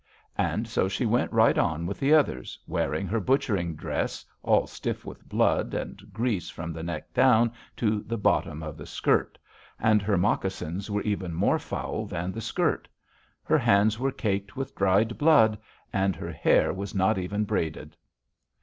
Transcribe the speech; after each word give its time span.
"And 0.39 0.67
so 0.67 0.87
she 0.87 1.05
went 1.05 1.31
right 1.31 1.59
on 1.59 1.85
with 1.85 1.99
the 1.99 2.11
others, 2.11 2.57
wearing 2.65 3.05
her 3.05 3.19
butchering 3.19 3.75
dress, 3.75 4.25
all 4.41 4.65
stiff 4.65 5.05
with 5.05 5.29
blood 5.29 5.75
and 5.75 6.01
grease 6.11 6.49
from 6.49 6.73
the 6.73 6.81
neck 6.81 7.13
down 7.13 7.51
to 7.77 8.01
the 8.01 8.17
bottom 8.17 8.63
of 8.63 8.77
the 8.77 8.87
skirt; 8.87 9.37
and 9.79 10.01
her 10.01 10.17
moccasins 10.17 10.89
were 10.89 11.03
even 11.03 11.35
more 11.35 11.59
foul 11.59 12.07
than 12.07 12.31
the 12.31 12.41
skirt. 12.41 12.87
Her 13.43 13.59
hands 13.59 13.99
were 13.99 14.11
caked 14.11 14.55
with 14.57 14.73
dried 14.73 15.19
blood, 15.19 15.59
and 15.93 16.15
her 16.15 16.31
hair 16.31 16.73
was 16.73 16.95
not 16.95 17.19
even 17.19 17.43
braided. 17.43 17.95